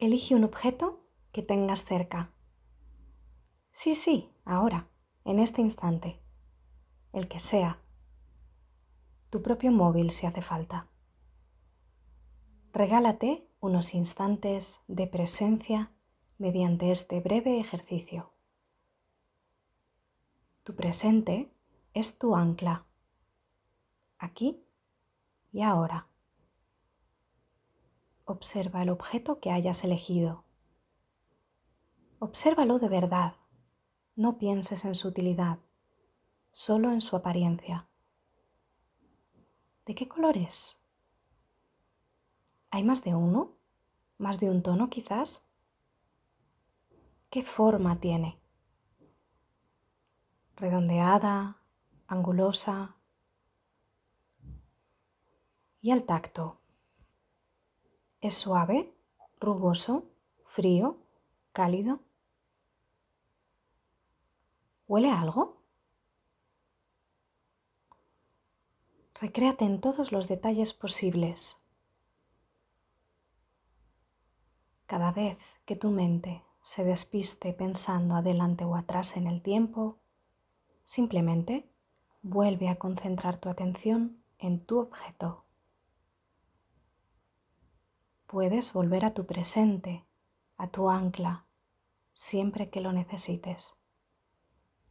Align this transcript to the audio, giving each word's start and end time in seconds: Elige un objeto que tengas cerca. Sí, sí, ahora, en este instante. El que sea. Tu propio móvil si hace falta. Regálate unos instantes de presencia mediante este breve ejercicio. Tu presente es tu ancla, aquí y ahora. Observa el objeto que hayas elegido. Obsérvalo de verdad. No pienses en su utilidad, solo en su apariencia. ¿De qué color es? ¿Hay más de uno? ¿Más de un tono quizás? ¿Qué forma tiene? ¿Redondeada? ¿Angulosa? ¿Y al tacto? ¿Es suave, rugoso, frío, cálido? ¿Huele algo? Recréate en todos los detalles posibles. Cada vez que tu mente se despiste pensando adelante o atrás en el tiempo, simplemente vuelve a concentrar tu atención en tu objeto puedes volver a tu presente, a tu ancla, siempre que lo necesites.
Elige 0.00 0.34
un 0.34 0.44
objeto 0.44 1.06
que 1.30 1.42
tengas 1.42 1.84
cerca. 1.84 2.32
Sí, 3.70 3.94
sí, 3.94 4.30
ahora, 4.46 4.88
en 5.26 5.38
este 5.38 5.60
instante. 5.60 6.22
El 7.12 7.28
que 7.28 7.38
sea. 7.38 7.82
Tu 9.28 9.42
propio 9.42 9.70
móvil 9.70 10.10
si 10.10 10.24
hace 10.24 10.40
falta. 10.40 10.88
Regálate 12.72 13.46
unos 13.60 13.92
instantes 13.92 14.80
de 14.88 15.06
presencia 15.06 15.92
mediante 16.38 16.92
este 16.92 17.20
breve 17.20 17.60
ejercicio. 17.60 18.32
Tu 20.62 20.74
presente 20.74 21.52
es 21.92 22.16
tu 22.16 22.34
ancla, 22.34 22.86
aquí 24.16 24.64
y 25.52 25.60
ahora. 25.60 26.08
Observa 28.30 28.80
el 28.84 28.90
objeto 28.90 29.40
que 29.40 29.50
hayas 29.50 29.82
elegido. 29.82 30.44
Obsérvalo 32.20 32.78
de 32.78 32.88
verdad. 32.88 33.34
No 34.14 34.38
pienses 34.38 34.84
en 34.84 34.94
su 34.94 35.08
utilidad, 35.08 35.58
solo 36.52 36.92
en 36.92 37.00
su 37.00 37.16
apariencia. 37.16 37.88
¿De 39.84 39.96
qué 39.96 40.06
color 40.06 40.36
es? 40.36 40.86
¿Hay 42.70 42.84
más 42.84 43.02
de 43.02 43.16
uno? 43.16 43.56
¿Más 44.16 44.38
de 44.38 44.48
un 44.48 44.62
tono 44.62 44.90
quizás? 44.90 45.44
¿Qué 47.30 47.42
forma 47.42 47.98
tiene? 47.98 48.40
¿Redondeada? 50.54 51.64
¿Angulosa? 52.06 52.94
¿Y 55.80 55.90
al 55.90 56.04
tacto? 56.04 56.59
¿Es 58.22 58.34
suave, 58.34 58.92
rugoso, 59.40 60.04
frío, 60.44 60.98
cálido? 61.52 62.00
¿Huele 64.86 65.10
algo? 65.10 65.62
Recréate 69.14 69.64
en 69.64 69.80
todos 69.80 70.12
los 70.12 70.28
detalles 70.28 70.74
posibles. 70.74 71.62
Cada 74.84 75.12
vez 75.12 75.38
que 75.64 75.76
tu 75.76 75.90
mente 75.90 76.44
se 76.62 76.84
despiste 76.84 77.54
pensando 77.54 78.16
adelante 78.16 78.66
o 78.66 78.76
atrás 78.76 79.16
en 79.16 79.28
el 79.28 79.40
tiempo, 79.40 79.98
simplemente 80.84 81.70
vuelve 82.20 82.68
a 82.68 82.76
concentrar 82.76 83.38
tu 83.38 83.48
atención 83.48 84.22
en 84.38 84.62
tu 84.66 84.78
objeto 84.78 85.46
puedes 88.30 88.72
volver 88.72 89.04
a 89.04 89.12
tu 89.12 89.26
presente, 89.26 90.06
a 90.56 90.68
tu 90.68 90.88
ancla, 90.88 91.48
siempre 92.12 92.70
que 92.70 92.80
lo 92.80 92.92
necesites. 92.92 93.74